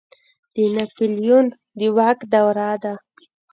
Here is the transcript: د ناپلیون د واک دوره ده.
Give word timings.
د 0.53 0.55
ناپلیون 0.75 1.45
د 1.79 1.81
واک 1.95 2.19
دوره 2.31 2.71
ده. 2.83 2.93